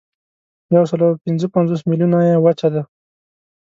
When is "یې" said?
2.27-2.35